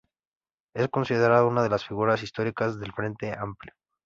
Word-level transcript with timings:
Es 0.73 0.87
considerado 0.89 1.47
una 1.47 1.61
de 1.61 1.69
las 1.69 1.85
figuras 1.85 2.23
históricas 2.23 2.79
del 2.79 2.91
Frente 2.91 3.33
Amplio. 3.37 3.75